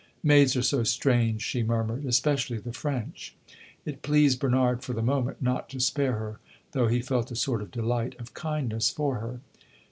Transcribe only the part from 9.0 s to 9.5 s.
her.